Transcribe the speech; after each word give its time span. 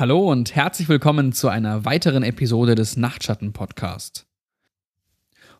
Hallo 0.00 0.30
und 0.30 0.54
herzlich 0.54 0.88
willkommen 0.88 1.32
zu 1.32 1.48
einer 1.48 1.84
weiteren 1.84 2.22
Episode 2.22 2.76
des 2.76 2.96
Nachtschatten 2.96 3.52
Podcast. 3.52 4.28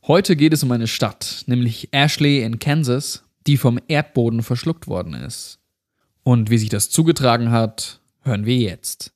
Heute 0.07 0.37
geht 0.37 0.53
es 0.53 0.63
um 0.63 0.71
eine 0.71 0.87
Stadt, 0.87 1.43
nämlich 1.49 1.93
Ashley 1.93 2.45
in 2.45 2.61
Kansas, 2.61 3.25
die 3.49 3.57
vom 3.57 3.81
Erdboden 3.89 4.45
verschluckt 4.45 4.87
worden 4.87 5.15
ist. 5.15 5.59
Und 6.23 6.51
wie 6.51 6.59
sich 6.59 6.69
das 6.69 6.89
zugetragen 6.89 7.51
hat, 7.51 8.01
hören 8.21 8.47
wir 8.47 8.59
jetzt. 8.59 9.13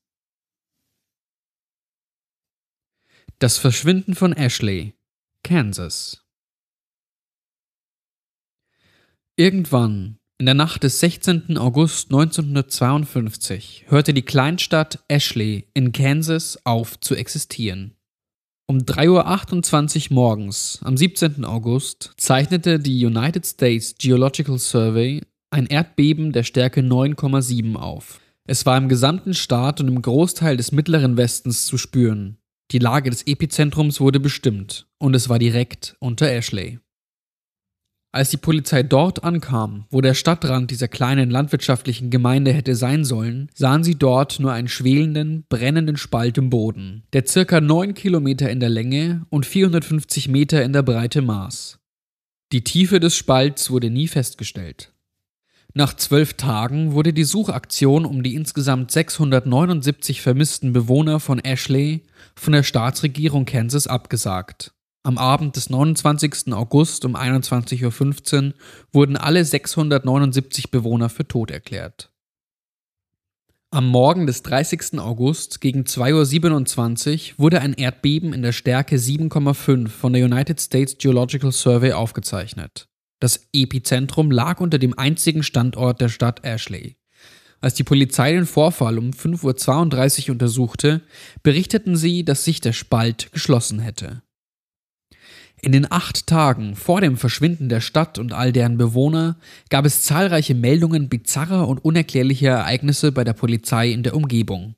Das 3.38 3.58
Verschwinden 3.58 4.16
von 4.16 4.32
Ashley, 4.32 4.96
Kansas. 5.44 6.26
Irgendwann 9.36 10.18
in 10.42 10.46
der 10.46 10.54
Nacht 10.56 10.82
des 10.82 10.98
16. 10.98 11.56
August 11.56 12.10
1952 12.10 13.84
hörte 13.86 14.12
die 14.12 14.22
Kleinstadt 14.22 14.98
Ashley 15.06 15.68
in 15.72 15.92
Kansas 15.92 16.58
auf 16.64 16.98
zu 16.98 17.14
existieren. 17.14 17.94
Um 18.68 18.78
3.28 18.78 20.10
Uhr 20.10 20.14
morgens 20.16 20.80
am 20.82 20.96
17. 20.96 21.44
August 21.44 22.14
zeichnete 22.16 22.80
die 22.80 23.06
United 23.06 23.46
States 23.46 23.94
Geological 23.96 24.58
Survey 24.58 25.22
ein 25.52 25.66
Erdbeben 25.66 26.32
der 26.32 26.42
Stärke 26.42 26.80
9,7 26.80 27.76
auf. 27.76 28.18
Es 28.44 28.66
war 28.66 28.76
im 28.76 28.88
gesamten 28.88 29.34
Staat 29.34 29.80
und 29.80 29.86
im 29.86 30.02
Großteil 30.02 30.56
des 30.56 30.72
mittleren 30.72 31.16
Westens 31.16 31.66
zu 31.66 31.78
spüren. 31.78 32.38
Die 32.72 32.80
Lage 32.80 33.10
des 33.10 33.28
Epizentrums 33.28 34.00
wurde 34.00 34.18
bestimmt 34.18 34.88
und 34.98 35.14
es 35.14 35.28
war 35.28 35.38
direkt 35.38 35.94
unter 36.00 36.28
Ashley. 36.28 36.80
Als 38.14 38.28
die 38.28 38.36
Polizei 38.36 38.82
dort 38.82 39.24
ankam, 39.24 39.86
wo 39.90 40.02
der 40.02 40.12
Stadtrand 40.12 40.70
dieser 40.70 40.86
kleinen 40.86 41.30
landwirtschaftlichen 41.30 42.10
Gemeinde 42.10 42.52
hätte 42.52 42.74
sein 42.74 43.06
sollen, 43.06 43.48
sahen 43.54 43.84
sie 43.84 43.94
dort 43.94 44.38
nur 44.38 44.52
einen 44.52 44.68
schwelenden, 44.68 45.46
brennenden 45.48 45.96
Spalt 45.96 46.36
im 46.36 46.50
Boden, 46.50 47.04
der 47.14 47.26
circa 47.26 47.62
9 47.62 47.94
Kilometer 47.94 48.50
in 48.50 48.60
der 48.60 48.68
Länge 48.68 49.24
und 49.30 49.46
450 49.46 50.28
Meter 50.28 50.62
in 50.62 50.74
der 50.74 50.82
Breite 50.82 51.22
maß. 51.22 51.78
Die 52.52 52.62
Tiefe 52.62 53.00
des 53.00 53.16
Spalts 53.16 53.70
wurde 53.70 53.88
nie 53.88 54.08
festgestellt. 54.08 54.92
Nach 55.72 55.94
zwölf 55.96 56.34
Tagen 56.34 56.92
wurde 56.92 57.14
die 57.14 57.24
Suchaktion 57.24 58.04
um 58.04 58.22
die 58.22 58.34
insgesamt 58.34 58.90
679 58.90 60.20
vermissten 60.20 60.74
Bewohner 60.74 61.18
von 61.18 61.38
Ashley 61.38 62.02
von 62.36 62.52
der 62.52 62.62
Staatsregierung 62.62 63.46
Kansas 63.46 63.86
abgesagt. 63.86 64.74
Am 65.04 65.18
Abend 65.18 65.56
des 65.56 65.68
29. 65.68 66.52
August 66.52 67.04
um 67.04 67.16
21.15 67.16 68.46
Uhr 68.46 68.54
wurden 68.92 69.16
alle 69.16 69.44
679 69.44 70.70
Bewohner 70.70 71.08
für 71.08 71.26
tot 71.26 71.50
erklärt. 71.50 72.12
Am 73.72 73.88
Morgen 73.88 74.28
des 74.28 74.42
30. 74.42 75.00
August 75.00 75.60
gegen 75.60 75.82
2.27 75.82 77.32
Uhr 77.32 77.38
wurde 77.38 77.60
ein 77.60 77.72
Erdbeben 77.72 78.32
in 78.32 78.42
der 78.42 78.52
Stärke 78.52 78.96
7,5 78.96 79.88
von 79.88 80.12
der 80.12 80.24
United 80.24 80.60
States 80.60 80.98
Geological 80.98 81.50
Survey 81.50 81.92
aufgezeichnet. 81.92 82.86
Das 83.18 83.48
Epizentrum 83.52 84.30
lag 84.30 84.60
unter 84.60 84.78
dem 84.78 84.96
einzigen 84.96 85.42
Standort 85.42 86.00
der 86.00 86.10
Stadt 86.10 86.44
Ashley. 86.44 86.96
Als 87.60 87.74
die 87.74 87.84
Polizei 87.84 88.32
den 88.32 88.46
Vorfall 88.46 88.98
um 88.98 89.10
5.32 89.10 90.28
Uhr 90.28 90.32
untersuchte, 90.32 91.00
berichteten 91.42 91.96
sie, 91.96 92.24
dass 92.24 92.44
sich 92.44 92.60
der 92.60 92.72
Spalt 92.72 93.32
geschlossen 93.32 93.80
hätte. 93.80 94.22
In 95.64 95.70
den 95.70 95.90
acht 95.92 96.26
Tagen 96.26 96.74
vor 96.74 97.00
dem 97.00 97.16
Verschwinden 97.16 97.68
der 97.68 97.80
Stadt 97.80 98.18
und 98.18 98.32
all 98.32 98.52
deren 98.52 98.78
Bewohner 98.78 99.36
gab 99.70 99.84
es 99.84 100.02
zahlreiche 100.02 100.56
Meldungen 100.56 101.08
bizarrer 101.08 101.68
und 101.68 101.84
unerklärlicher 101.84 102.50
Ereignisse 102.50 103.12
bei 103.12 103.22
der 103.22 103.32
Polizei 103.32 103.92
in 103.92 104.02
der 104.02 104.16
Umgebung. 104.16 104.74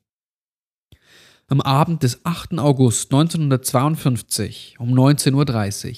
Am 1.46 1.62
Abend 1.62 2.02
des 2.02 2.26
8. 2.26 2.58
August 2.58 3.12
1952 3.12 4.76
um 4.78 4.92
19.30 4.92 5.88
Uhr 5.88 5.96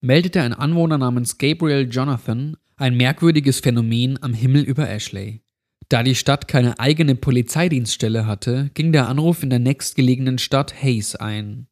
meldete 0.00 0.40
ein 0.40 0.54
Anwohner 0.54 0.96
namens 0.96 1.36
Gabriel 1.36 1.86
Jonathan 1.90 2.56
ein 2.76 2.96
merkwürdiges 2.96 3.60
Phänomen 3.60 4.22
am 4.22 4.32
Himmel 4.32 4.62
über 4.62 4.88
Ashley. 4.88 5.42
Da 5.90 6.02
die 6.02 6.14
Stadt 6.14 6.48
keine 6.48 6.78
eigene 6.78 7.16
Polizeidienststelle 7.16 8.26
hatte, 8.26 8.70
ging 8.72 8.92
der 8.92 9.08
Anruf 9.08 9.42
in 9.42 9.50
der 9.50 9.58
nächstgelegenen 9.58 10.38
Stadt 10.38 10.74
Hayes 10.82 11.16
ein. 11.16 11.68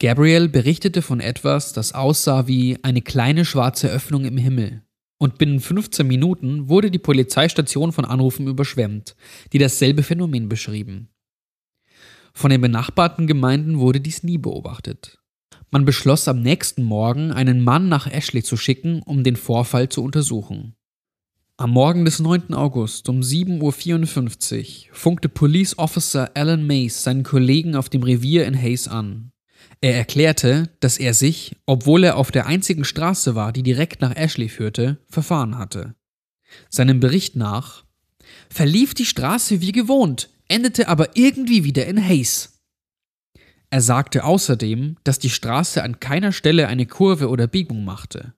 Gabriel 0.00 0.48
berichtete 0.48 1.02
von 1.02 1.20
etwas, 1.20 1.72
das 1.72 1.92
aussah 1.92 2.46
wie 2.46 2.78
eine 2.82 3.02
kleine 3.02 3.44
schwarze 3.44 3.88
Öffnung 3.88 4.24
im 4.24 4.36
Himmel. 4.36 4.82
Und 5.18 5.38
binnen 5.38 5.60
15 5.60 6.06
Minuten 6.06 6.68
wurde 6.68 6.90
die 6.90 6.98
Polizeistation 6.98 7.92
von 7.92 8.04
Anrufen 8.04 8.46
überschwemmt, 8.46 9.14
die 9.52 9.58
dasselbe 9.58 10.02
Phänomen 10.02 10.48
beschrieben. 10.48 11.08
Von 12.34 12.50
den 12.50 12.60
benachbarten 12.60 13.26
Gemeinden 13.26 13.78
wurde 13.78 14.00
dies 14.00 14.24
nie 14.24 14.38
beobachtet. 14.38 15.18
Man 15.70 15.84
beschloss 15.84 16.28
am 16.28 16.42
nächsten 16.42 16.82
Morgen, 16.82 17.30
einen 17.32 17.62
Mann 17.62 17.88
nach 17.88 18.10
Ashley 18.10 18.42
zu 18.42 18.56
schicken, 18.56 19.02
um 19.02 19.22
den 19.22 19.36
Vorfall 19.36 19.88
zu 19.88 20.02
untersuchen. 20.02 20.74
Am 21.56 21.70
Morgen 21.70 22.04
des 22.04 22.18
9. 22.18 22.52
August 22.52 23.08
um 23.08 23.20
7.54 23.20 24.88
Uhr 24.88 24.94
funkte 24.94 25.28
Police 25.28 25.78
Officer 25.78 26.32
Alan 26.34 26.66
Mace 26.66 27.04
seinen 27.04 27.22
Kollegen 27.22 27.76
auf 27.76 27.88
dem 27.88 28.02
Revier 28.02 28.44
in 28.46 28.60
Hayes 28.60 28.88
an. 28.88 29.30
Er 29.84 29.94
erklärte, 29.94 30.70
dass 30.80 30.96
er 30.96 31.12
sich, 31.12 31.56
obwohl 31.66 32.04
er 32.04 32.16
auf 32.16 32.30
der 32.30 32.46
einzigen 32.46 32.86
Straße 32.86 33.34
war, 33.34 33.52
die 33.52 33.62
direkt 33.62 34.00
nach 34.00 34.16
Ashley 34.16 34.48
führte, 34.48 34.96
verfahren 35.10 35.58
hatte. 35.58 35.94
Seinem 36.70 37.00
Bericht 37.00 37.36
nach 37.36 37.84
verlief 38.48 38.94
die 38.94 39.04
Straße 39.04 39.60
wie 39.60 39.72
gewohnt, 39.72 40.30
endete 40.48 40.88
aber 40.88 41.18
irgendwie 41.18 41.64
wieder 41.64 41.84
in 41.84 42.02
Hayes. 42.02 42.62
Er 43.68 43.82
sagte 43.82 44.24
außerdem, 44.24 44.96
dass 45.04 45.18
die 45.18 45.28
Straße 45.28 45.82
an 45.82 46.00
keiner 46.00 46.32
Stelle 46.32 46.66
eine 46.68 46.86
Kurve 46.86 47.28
oder 47.28 47.46
Biegung 47.46 47.84
machte. 47.84 48.32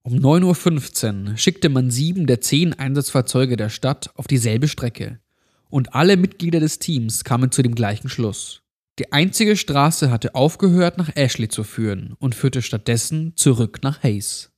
Um 0.00 0.14
9.15 0.14 1.32
Uhr 1.32 1.36
schickte 1.36 1.68
man 1.68 1.90
sieben 1.90 2.26
der 2.26 2.40
zehn 2.40 2.72
Einsatzfahrzeuge 2.72 3.58
der 3.58 3.68
Stadt 3.68 4.08
auf 4.14 4.26
dieselbe 4.26 4.68
Strecke, 4.68 5.20
und 5.68 5.94
alle 5.94 6.16
Mitglieder 6.16 6.60
des 6.60 6.78
Teams 6.78 7.24
kamen 7.24 7.52
zu 7.52 7.60
dem 7.60 7.74
gleichen 7.74 8.08
Schluss. 8.08 8.61
Die 8.98 9.12
einzige 9.12 9.56
Straße 9.56 10.10
hatte 10.10 10.34
aufgehört, 10.34 10.98
nach 10.98 11.10
Ashley 11.14 11.48
zu 11.48 11.64
führen 11.64 12.14
und 12.18 12.34
führte 12.34 12.60
stattdessen 12.60 13.36
zurück 13.36 13.80
nach 13.82 14.02
Hayes. 14.02 14.52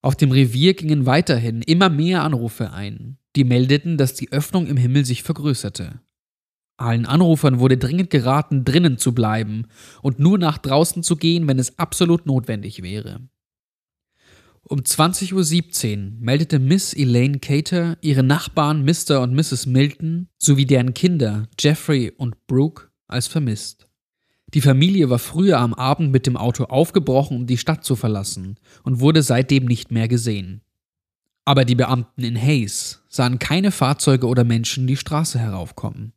Auf 0.00 0.14
dem 0.16 0.30
Revier 0.30 0.74
gingen 0.74 1.06
weiterhin 1.06 1.62
immer 1.62 1.88
mehr 1.88 2.22
Anrufe 2.22 2.72
ein, 2.72 3.18
die 3.36 3.44
meldeten, 3.44 3.96
dass 3.96 4.14
die 4.14 4.30
Öffnung 4.30 4.66
im 4.66 4.76
Himmel 4.76 5.04
sich 5.04 5.22
vergrößerte. 5.22 6.00
Allen 6.76 7.06
Anrufern 7.06 7.58
wurde 7.58 7.78
dringend 7.78 8.10
geraten, 8.10 8.64
drinnen 8.64 8.98
zu 8.98 9.14
bleiben 9.14 9.66
und 10.02 10.18
nur 10.18 10.38
nach 10.38 10.58
draußen 10.58 11.02
zu 11.02 11.16
gehen, 11.16 11.48
wenn 11.48 11.58
es 11.58 11.78
absolut 11.78 12.26
notwendig 12.26 12.82
wäre. 12.82 13.28
Um 14.66 14.80
20.17 14.80 15.34
Uhr 15.34 16.12
meldete 16.20 16.58
Miss 16.58 16.94
Elaine 16.94 17.38
Cater 17.38 17.98
ihre 18.00 18.22
Nachbarn 18.22 18.82
Mr. 18.82 19.20
und 19.20 19.34
Mrs. 19.34 19.66
Milton 19.66 20.28
sowie 20.38 20.64
deren 20.64 20.94
Kinder 20.94 21.48
Jeffrey 21.60 22.10
und 22.16 22.46
Brooke 22.46 22.88
als 23.06 23.26
vermisst. 23.26 23.86
Die 24.54 24.62
Familie 24.62 25.10
war 25.10 25.18
früher 25.18 25.58
am 25.58 25.74
Abend 25.74 26.12
mit 26.12 26.26
dem 26.26 26.38
Auto 26.38 26.64
aufgebrochen, 26.64 27.36
um 27.36 27.46
die 27.46 27.58
Stadt 27.58 27.84
zu 27.84 27.94
verlassen 27.94 28.58
und 28.84 29.00
wurde 29.00 29.22
seitdem 29.22 29.66
nicht 29.66 29.90
mehr 29.90 30.08
gesehen. 30.08 30.62
Aber 31.44 31.66
die 31.66 31.74
Beamten 31.74 32.22
in 32.22 32.40
Hayes 32.40 33.02
sahen 33.08 33.38
keine 33.38 33.70
Fahrzeuge 33.70 34.26
oder 34.26 34.44
Menschen 34.44 34.86
die 34.86 34.96
Straße 34.96 35.38
heraufkommen. 35.38 36.13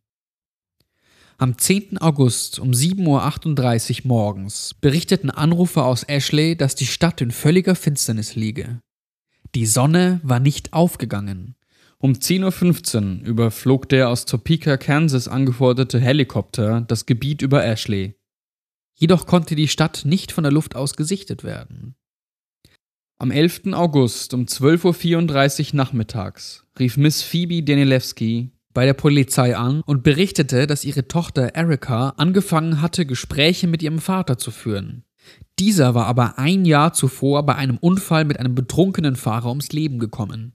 Am 1.40 1.56
10. 1.56 2.00
August 2.00 2.58
um 2.58 2.72
7.38 2.72 4.02
Uhr 4.02 4.08
morgens 4.08 4.74
berichteten 4.82 5.30
Anrufer 5.30 5.86
aus 5.86 6.02
Ashley, 6.02 6.58
dass 6.58 6.74
die 6.74 6.88
Stadt 6.88 7.22
in 7.22 7.30
völliger 7.30 7.76
Finsternis 7.76 8.34
liege. 8.34 8.82
Die 9.54 9.68
Sonne 9.68 10.20
war 10.24 10.40
nicht 10.40 10.74
aufgegangen. 10.74 11.56
Um 12.00 12.14
10.15 12.14 13.22
Uhr 13.22 13.28
überflog 13.28 13.88
der 13.88 14.10
aus 14.10 14.26
Topeka, 14.26 14.78
Kansas 14.78 15.28
angeforderte 15.28 16.00
Helikopter 16.00 16.82
das 16.82 17.06
Gebiet 17.06 17.44
über 17.44 17.64
Ashley. 17.64 18.16
Jedoch 18.96 19.28
konnte 19.28 19.54
die 19.54 19.68
Stadt 19.68 20.06
nicht 20.06 20.32
von 20.32 20.44
der 20.44 20.52
Luft 20.52 20.76
aus 20.76 20.96
gesichtet 20.96 21.44
werden. 21.44 21.94
Am 23.20 23.30
11. 23.30 23.74
August 23.74 24.34
um 24.34 24.46
12.34 24.46 25.68
Uhr 25.70 25.76
nachmittags 25.76 26.66
rief 26.80 26.98
Miss 26.98 27.22
Phoebe 27.22 27.62
Danielewski 27.62 28.57
bei 28.78 28.86
der 28.86 28.94
Polizei 28.94 29.58
an 29.58 29.82
und 29.88 30.04
berichtete, 30.04 30.68
dass 30.68 30.86
ihre 30.86 31.08
Tochter 31.08 31.56
Erika 31.56 32.10
angefangen 32.10 32.80
hatte, 32.80 33.08
Gespräche 33.08 33.66
mit 33.66 33.82
ihrem 33.82 33.98
Vater 33.98 34.38
zu 34.38 34.52
führen. 34.52 35.04
Dieser 35.58 35.96
war 35.96 36.06
aber 36.06 36.38
ein 36.38 36.64
Jahr 36.64 36.94
zuvor 36.94 37.44
bei 37.44 37.56
einem 37.56 37.80
Unfall 37.80 38.24
mit 38.24 38.40
einem 38.40 38.54
betrunkenen 38.54 39.16
Fahrer 39.16 39.50
ums 39.50 39.72
Leben 39.72 39.98
gekommen. 39.98 40.54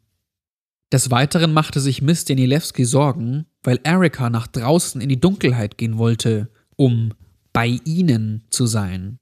Des 0.92 1.10
Weiteren 1.10 1.52
machte 1.52 1.80
sich 1.80 2.00
Miss 2.00 2.24
Danilewski 2.24 2.84
Sorgen, 2.84 3.46
weil 3.64 3.80
Erika 3.82 4.30
nach 4.30 4.46
draußen 4.46 5.00
in 5.00 5.08
die 5.08 5.18
Dunkelheit 5.18 5.76
gehen 5.76 5.98
wollte, 5.98 6.48
um 6.76 7.14
bei 7.52 7.80
ihnen 7.84 8.44
zu 8.50 8.66
sein. 8.66 9.18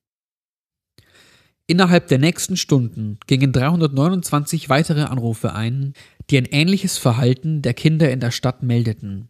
Innerhalb 1.70 2.08
der 2.08 2.18
nächsten 2.18 2.56
Stunden 2.56 3.20
gingen 3.28 3.52
329 3.52 4.68
weitere 4.68 5.02
Anrufe 5.02 5.54
ein, 5.54 5.92
die 6.28 6.36
ein 6.36 6.46
ähnliches 6.46 6.98
Verhalten 6.98 7.62
der 7.62 7.74
Kinder 7.74 8.10
in 8.10 8.18
der 8.18 8.32
Stadt 8.32 8.64
meldeten. 8.64 9.28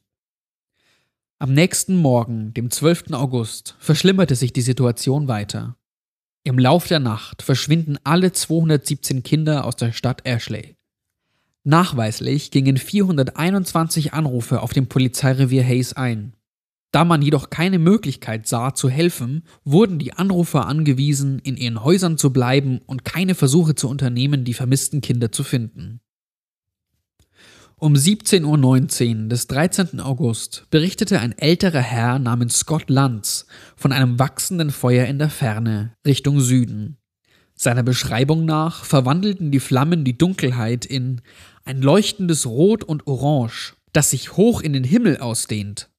Am 1.38 1.52
nächsten 1.52 1.96
Morgen, 1.96 2.54
dem 2.54 2.70
12. 2.70 3.12
August, 3.12 3.76
verschlimmerte 3.78 4.37
sich 4.37 4.54
die 4.54 4.62
Situation 4.62 5.28
weiter. 5.28 5.76
Im 6.42 6.58
Lauf 6.58 6.88
der 6.88 6.98
Nacht 6.98 7.42
verschwinden 7.42 7.98
alle 8.04 8.32
217 8.32 9.22
Kinder 9.22 9.66
aus 9.66 9.76
der 9.76 9.92
Stadt 9.92 10.25
Ashley. 10.25 10.76
Nachweislich 11.62 12.50
gingen 12.50 12.78
421 12.78 14.14
Anrufe 14.14 14.62
auf 14.62 14.72
dem 14.72 14.87
Polizeirevier 14.87 15.62
Hayes 15.62 15.92
ein. 15.92 16.32
Da 16.92 17.04
man 17.04 17.22
jedoch 17.22 17.50
keine 17.50 17.78
Möglichkeit 17.78 18.48
sah 18.48 18.75
zu 18.75 18.88
helfen, 18.88 19.44
wurden 19.64 19.98
die 19.98 20.12
Anrufer 20.12 20.66
angewiesen, 20.66 21.38
in 21.38 21.56
ihren 21.56 21.84
Häusern 21.84 22.19
zu 22.19 22.32
bleiben 22.32 22.81
und 22.87 23.04
keine 23.04 23.34
Versuche 23.34 23.75
zu 23.75 23.88
unternehmen, 23.88 24.44
die 24.44 24.54
vermissten 24.54 25.00
Kinder 25.00 25.31
zu 25.31 25.44
finden. 25.44 26.00
Um 27.76 27.94
17.19 27.94 29.22
Uhr 29.22 29.28
des 29.28 29.46
13. 29.46 30.00
August 30.00 30.66
berichtete 30.70 31.20
ein 31.20 31.37
älterer 31.38 31.81
Herr 31.81 32.19
namens 32.19 32.58
Scott 32.58 32.90
Lanz 32.90 33.46
von 33.76 33.92
einem 33.92 34.19
wachsenden 34.19 34.70
Feuer 34.70 35.06
in 35.06 35.19
der 35.19 35.31
Ferne 35.31 35.94
Richtung 36.06 36.40
Süden. 36.40 36.98
Seiner 37.54 37.82
Beschreibung 37.82 38.44
nach 38.44 38.84
verwandelten 38.84 39.50
die 39.50 39.60
Flammen 39.60 40.04
die 40.04 40.19
Dunkelheit 40.19 40.84
in 40.84 41.22
ein 41.64 41.81
leuchtendes 41.81 42.46
Rot 42.46 42.84
und 42.84 43.06
Orange, 43.06 43.76
das 43.92 44.10
sich 44.10 44.37
hoch 44.37 44.60
in 44.60 44.72
den 44.72 44.84
Himmel 44.84 45.19
ausdehnt. 45.19 45.89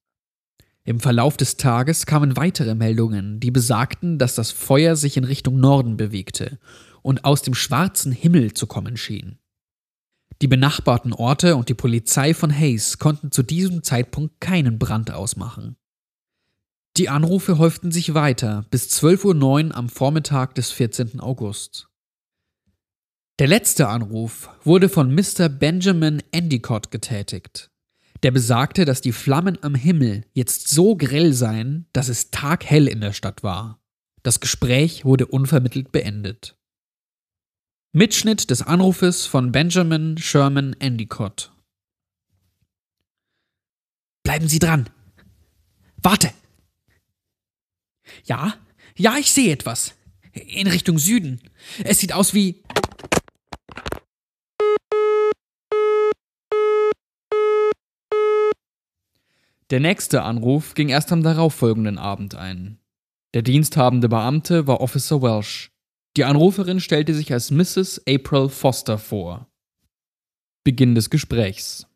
Im 0.84 0.98
Verlauf 0.98 1.36
des 1.36 1.56
Tages 1.56 2.06
kamen 2.06 2.36
weitere 2.36 2.74
Meldungen, 2.74 3.38
die 3.38 3.52
besagten, 3.52 4.18
dass 4.18 4.34
das 4.34 4.50
Feuer 4.50 4.96
sich 4.96 5.16
in 5.16 5.24
Richtung 5.24 5.60
Norden 5.60 5.96
bewegte 5.96 6.58
und 7.02 7.24
aus 7.24 7.42
dem 7.42 7.54
schwarzen 7.54 8.10
Himmel 8.10 8.54
zu 8.54 8.66
kommen 8.66 8.96
schien. 8.96 9.38
Die 10.40 10.48
benachbarten 10.48 11.12
Orte 11.12 11.54
und 11.54 11.68
die 11.68 11.74
Polizei 11.74 12.34
von 12.34 12.50
Hayes 12.50 12.98
konnten 12.98 13.30
zu 13.30 13.44
diesem 13.44 13.84
Zeitpunkt 13.84 14.40
keinen 14.40 14.80
Brand 14.80 15.12
ausmachen. 15.12 15.76
Die 16.96 17.08
Anrufe 17.08 17.58
häuften 17.58 17.92
sich 17.92 18.14
weiter 18.14 18.66
bis 18.70 18.88
12.09 18.88 19.68
Uhr 19.68 19.76
am 19.76 19.88
Vormittag 19.88 20.56
des 20.56 20.72
14. 20.72 21.20
August. 21.20 21.88
Der 23.38 23.46
letzte 23.46 23.88
Anruf 23.88 24.50
wurde 24.64 24.88
von 24.88 25.14
Mr. 25.14 25.48
Benjamin 25.48 26.22
Endicott 26.32 26.90
getätigt 26.90 27.71
der 28.22 28.30
besagte, 28.30 28.84
dass 28.84 29.00
die 29.00 29.12
Flammen 29.12 29.58
am 29.62 29.74
Himmel 29.74 30.24
jetzt 30.32 30.68
so 30.68 30.96
grell 30.96 31.32
seien, 31.32 31.86
dass 31.92 32.08
es 32.08 32.30
taghell 32.30 32.86
in 32.86 33.00
der 33.00 33.12
Stadt 33.12 33.42
war. 33.42 33.80
Das 34.22 34.40
Gespräch 34.40 35.04
wurde 35.04 35.26
unvermittelt 35.26 35.90
beendet. 35.90 36.56
Mitschnitt 37.92 38.50
des 38.50 38.62
Anrufes 38.62 39.26
von 39.26 39.52
Benjamin 39.52 40.16
Sherman 40.16 40.74
Endicott. 40.78 41.52
Bleiben 44.22 44.48
Sie 44.48 44.60
dran. 44.60 44.88
Warte. 45.96 46.30
Ja, 48.24 48.54
ja, 48.96 49.16
ich 49.18 49.32
sehe 49.32 49.52
etwas. 49.52 49.94
In 50.32 50.68
Richtung 50.68 50.98
Süden. 50.98 51.40
Es 51.84 51.98
sieht 51.98 52.12
aus 52.12 52.32
wie. 52.32 52.62
Der 59.72 59.80
nächste 59.80 60.22
Anruf 60.22 60.74
ging 60.74 60.90
erst 60.90 61.12
am 61.12 61.22
darauffolgenden 61.22 61.96
Abend 61.96 62.34
ein. 62.34 62.78
Der 63.32 63.40
diensthabende 63.40 64.06
Beamte 64.10 64.66
war 64.66 64.82
Officer 64.82 65.22
Welsh. 65.22 65.70
Die 66.18 66.24
Anruferin 66.24 66.78
stellte 66.78 67.14
sich 67.14 67.32
als 67.32 67.50
Mrs. 67.50 68.02
April 68.06 68.50
Foster 68.50 68.98
vor. 68.98 69.50
Beginn 70.62 70.94
des 70.94 71.08
Gesprächs. 71.08 71.86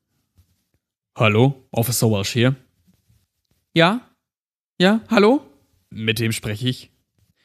Hallo, 1.18 1.68
Officer 1.70 2.10
Welsh 2.10 2.30
hier. 2.30 2.56
Ja? 3.74 4.08
Ja, 4.80 5.02
hallo? 5.10 5.42
Mit 5.90 6.18
wem 6.18 6.32
spreche 6.32 6.66
ich? 6.66 6.90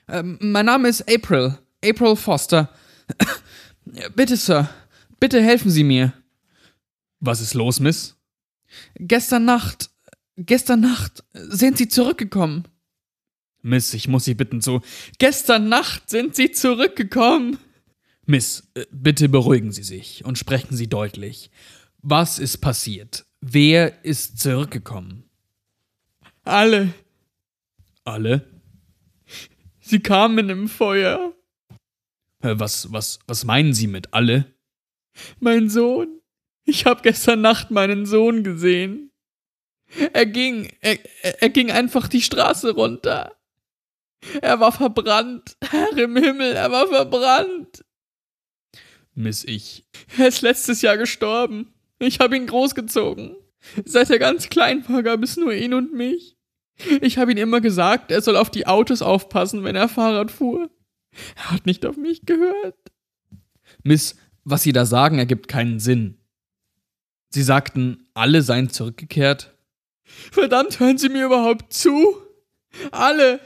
Ähm, 0.07 0.37
mein 0.39 0.65
Name 0.65 0.87
ist 0.87 1.13
April. 1.13 1.57
April 1.83 2.15
Foster. 2.15 2.69
bitte, 4.15 4.37
Sir. 4.37 4.69
Bitte 5.19 5.43
helfen 5.43 5.69
Sie 5.69 5.83
mir. 5.83 6.13
Was 7.19 7.41
ist 7.41 7.53
los, 7.53 7.81
Miss? 7.81 8.15
Gestern 8.95 9.43
Nacht 9.43 9.90
Gestern 10.45 10.81
Nacht 10.81 11.23
sind 11.33 11.77
Sie 11.77 11.87
zurückgekommen. 11.87 12.67
Miss, 13.61 13.93
ich 13.93 14.07
muss 14.07 14.25
Sie 14.25 14.33
bitten 14.33 14.61
so. 14.61 14.81
Gestern 15.19 15.69
Nacht 15.69 16.09
sind 16.09 16.35
Sie 16.35 16.51
zurückgekommen. 16.51 17.57
Miss, 18.25 18.69
äh, 18.73 18.85
bitte 18.91 19.29
beruhigen 19.29 19.71
Sie 19.71 19.83
sich 19.83 20.25
und 20.25 20.37
sprechen 20.37 20.75
Sie 20.75 20.87
deutlich. 20.87 21.51
Was 22.01 22.39
ist 22.39 22.57
passiert? 22.57 23.25
Wer 23.41 24.03
ist 24.03 24.39
zurückgekommen? 24.39 25.23
Alle. 26.43 26.93
Alle? 28.03 28.47
Sie 29.79 29.99
kamen 29.99 30.49
im 30.49 30.67
Feuer. 30.67 31.33
Was, 32.39 32.91
was, 32.91 33.19
was 33.27 33.45
meinen 33.45 33.73
Sie 33.73 33.87
mit 33.87 34.13
alle? 34.13 34.51
Mein 35.39 35.69
Sohn. 35.69 36.21
Ich 36.63 36.85
habe 36.85 37.01
gestern 37.03 37.41
Nacht 37.41 37.69
meinen 37.69 38.05
Sohn 38.05 38.43
gesehen. 38.43 39.10
Er 40.13 40.25
ging, 40.25 40.71
er, 40.79 40.97
er 41.41 41.49
ging 41.49 41.71
einfach 41.71 42.07
die 42.07 42.21
Straße 42.21 42.71
runter. 42.71 43.35
Er 44.41 44.59
war 44.59 44.71
verbrannt. 44.71 45.57
Herr 45.69 45.97
im 45.97 46.15
Himmel, 46.15 46.53
er 46.53 46.71
war 46.71 46.87
verbrannt. 46.87 47.83
Miss 49.13 49.43
ich. 49.43 49.85
Er 50.17 50.27
ist 50.27 50.41
letztes 50.41 50.81
Jahr 50.81 50.97
gestorben. 50.97 51.73
Ich 51.99 52.19
habe 52.19 52.37
ihn 52.37 52.47
großgezogen. 52.47 53.35
Seit 53.85 54.09
er 54.09 54.19
ganz 54.19 54.49
klein 54.49 54.87
war, 54.89 55.03
gab 55.03 55.21
es 55.23 55.37
nur 55.37 55.53
ihn 55.53 55.73
und 55.73 55.93
mich. 55.93 56.37
Ich 57.01 57.17
habe 57.17 57.31
ihm 57.31 57.37
immer 57.37 57.61
gesagt, 57.61 58.11
er 58.11 58.21
soll 58.21 58.37
auf 58.37 58.49
die 58.49 58.65
Autos 58.65 59.01
aufpassen, 59.01 59.63
wenn 59.63 59.75
er 59.75 59.89
Fahrrad 59.89 60.31
fuhr. 60.31 60.69
Er 61.35 61.51
hat 61.51 61.65
nicht 61.65 61.85
auf 61.85 61.97
mich 61.97 62.25
gehört. 62.25 62.77
Miss, 63.83 64.15
was 64.43 64.63
Sie 64.63 64.71
da 64.71 64.85
sagen, 64.85 65.19
ergibt 65.19 65.47
keinen 65.47 65.79
Sinn. 65.79 66.17
Sie 67.29 67.43
sagten, 67.43 68.07
alle 68.13 68.41
seien 68.41 68.69
zurückgekehrt. 68.69 69.53
Verdammt, 70.03 70.79
hören 70.79 70.97
Sie 70.97 71.09
mir 71.09 71.25
überhaupt 71.25 71.73
zu? 71.73 72.17
Alle, 72.91 73.39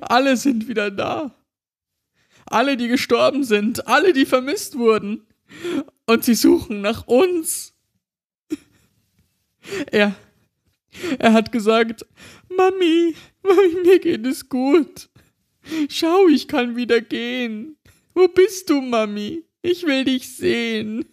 alle 0.00 0.36
sind 0.36 0.68
wieder 0.68 0.90
da. 0.90 1.34
Alle, 2.46 2.76
die 2.76 2.88
gestorben 2.88 3.44
sind, 3.44 3.86
alle, 3.86 4.12
die 4.12 4.26
vermisst 4.26 4.76
wurden. 4.76 5.26
Und 6.06 6.24
sie 6.24 6.34
suchen 6.34 6.80
nach 6.80 7.06
uns. 7.06 7.74
Er, 9.90 10.14
er 11.18 11.32
hat 11.32 11.52
gesagt, 11.52 12.06
Mami, 12.48 13.14
Mami, 13.42 13.74
mir 13.84 14.00
geht 14.00 14.26
es 14.26 14.48
gut. 14.48 15.08
Schau, 15.88 16.28
ich 16.28 16.48
kann 16.48 16.76
wieder 16.76 17.00
gehen. 17.00 17.76
Wo 18.14 18.26
bist 18.28 18.70
du, 18.70 18.80
Mami? 18.80 19.44
Ich 19.62 19.84
will 19.84 20.04
dich 20.04 20.36
sehen. 20.36 21.04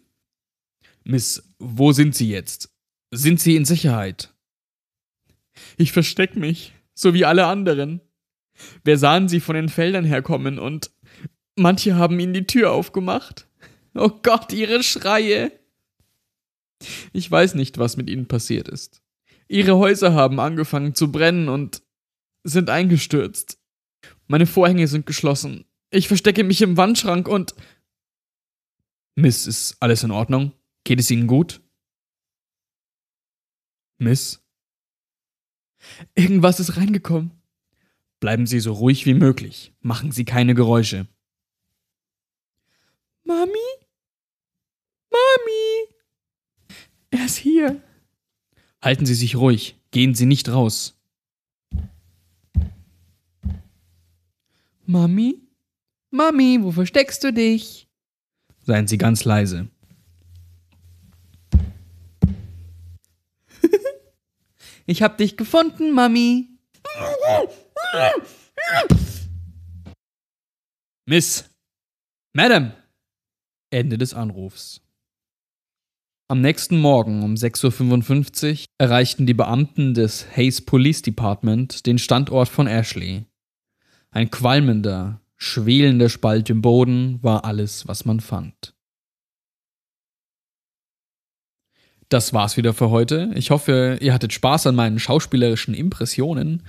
Miss, 1.03 1.44
wo 1.60 1.91
sind 1.91 2.15
Sie 2.15 2.29
jetzt? 2.29 2.70
Sind 3.12 3.40
Sie 3.40 3.56
in 3.56 3.66
Sicherheit? 3.66 4.34
Ich 5.78 5.92
versteck 5.92 6.36
mich, 6.36 6.74
so 6.94 7.14
wie 7.14 7.26
alle 7.26 7.46
anderen. 7.46 8.02
Wir 8.84 8.98
sahen 8.98 9.30
sie 9.30 9.40
von 9.40 9.56
den 9.56 9.70
Feldern 9.70 10.06
herkommen 10.06 10.60
und 10.60 10.92
manche 11.56 11.96
haben 11.96 12.20
ihnen 12.20 12.34
die 12.34 12.48
Tür 12.48 12.72
aufgemacht. 12.72 13.48
Oh 13.94 14.10
Gott, 14.10 14.54
ihre 14.54 14.84
Schreie! 14.84 15.52
Ich 17.14 17.30
weiß 17.30 17.56
nicht, 17.56 17.78
was 17.78 17.98
mit 17.98 18.10
ihnen 18.10 18.28
passiert 18.28 18.68
ist. 18.68 19.02
Ihre 19.48 19.78
Häuser 19.78 20.14
haben 20.14 20.40
angefangen 20.40 20.94
zu 20.94 21.12
brennen 21.12 21.50
und 21.50 21.82
sind 22.44 22.70
eingestürzt. 22.70 23.60
Meine 24.28 24.46
Vorhänge 24.46 24.88
sind 24.88 25.06
geschlossen. 25.06 25.66
Ich 25.90 26.08
verstecke 26.08 26.44
mich 26.44 26.62
im 26.62 26.78
Wandschrank 26.78 27.28
und. 27.28 27.56
Miss, 29.16 29.48
ist 29.48 29.78
alles 29.80 30.04
in 30.04 30.12
Ordnung? 30.12 30.52
Geht 30.84 31.00
es 31.00 31.10
Ihnen 31.10 31.28
gut? 31.28 31.62
Miss? 33.98 34.42
Irgendwas 36.16 36.60
ist 36.60 36.77
reingekommen. 36.77 37.32
Bleiben 38.20 38.48
Sie 38.48 38.60
so 38.60 38.74
ruhig 38.74 39.06
wie 39.06 39.13
möglich. 39.13 39.74
Machen 39.82 40.12
Sie 40.12 40.25
keine 40.25 40.56
Geräusche. 40.56 41.08
Mami? 43.24 43.51
Mami? 45.12 45.96
Er 47.12 47.25
ist 47.25 47.38
hier. 47.38 47.82
Halten 48.82 49.06
Sie 49.06 49.16
sich 49.16 49.36
ruhig. 49.36 49.80
Gehen 49.92 50.16
Sie 50.16 50.25
nicht 50.25 50.50
raus. 50.50 51.00
Mami? 54.86 55.42
Mami, 56.12 56.60
wo 56.62 56.72
versteckst 56.72 57.24
du 57.24 57.34
dich? 57.34 57.89
Seien 58.60 58.88
Sie 58.88 58.98
ganz 58.98 59.25
leise. 59.25 59.68
Ich 64.89 65.03
hab 65.03 65.17
dich 65.17 65.36
gefunden, 65.36 65.91
Mami. 65.91 66.48
Miss. 71.06 71.50
Madam. 72.34 72.72
Ende 73.70 73.98
des 73.98 74.13
Anrufs. 74.13 74.82
Am 76.29 76.39
nächsten 76.39 76.79
Morgen 76.79 77.22
um 77.22 77.34
6.55 77.34 78.62
Uhr 78.62 78.65
erreichten 78.77 79.25
die 79.25 79.34
Beamten 79.34 79.94
des 79.94 80.25
Hayes 80.36 80.62
Police 80.62 81.01
Department 81.01 81.86
den 81.86 81.98
Standort 81.98 82.48
von 82.48 82.67
Ashley. 82.67 83.25
Ein 84.12 84.32
qualmender, 84.32 85.20
schwelender 85.36 86.08
Spalt 86.08 86.50
im 86.50 86.62
Boden 86.62 87.22
war 87.22 87.44
alles, 87.44 87.89
was 87.89 88.06
man 88.06 88.22
fand. 88.22 88.76
Das 92.10 92.34
war's 92.34 92.56
wieder 92.56 92.74
für 92.74 92.90
heute. 92.90 93.32
Ich 93.36 93.52
hoffe, 93.52 93.98
ihr 94.00 94.14
hattet 94.14 94.32
Spaß 94.32 94.68
an 94.68 94.76
meinen 94.76 94.98
schauspielerischen 94.98 95.74
Impressionen. 95.74 96.64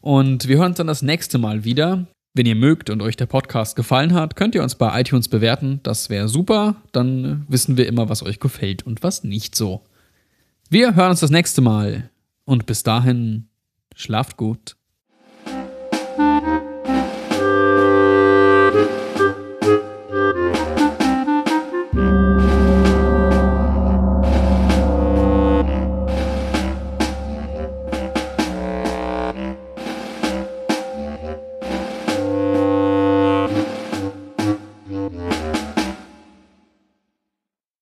Und 0.00 0.48
wir 0.48 0.58
hören 0.58 0.68
uns 0.68 0.78
dann 0.78 0.88
das 0.88 1.02
nächste 1.02 1.38
Mal 1.38 1.64
wieder. 1.64 2.06
Wenn 2.34 2.46
ihr 2.46 2.56
mögt 2.56 2.90
und 2.90 3.00
euch 3.00 3.16
der 3.16 3.26
Podcast 3.26 3.76
gefallen 3.76 4.14
hat, 4.14 4.34
könnt 4.34 4.54
ihr 4.54 4.62
uns 4.62 4.74
bei 4.74 5.00
iTunes 5.00 5.28
bewerten. 5.28 5.80
Das 5.84 6.10
wäre 6.10 6.28
super. 6.28 6.76
Dann 6.90 7.44
wissen 7.48 7.76
wir 7.76 7.86
immer, 7.86 8.08
was 8.08 8.22
euch 8.22 8.40
gefällt 8.40 8.84
und 8.84 9.02
was 9.02 9.22
nicht 9.22 9.54
so. 9.54 9.82
Wir 10.68 10.96
hören 10.96 11.10
uns 11.10 11.20
das 11.20 11.30
nächste 11.30 11.60
Mal. 11.60 12.10
Und 12.44 12.66
bis 12.66 12.82
dahin, 12.82 13.48
schlaft 13.94 14.36
gut. 14.36 14.76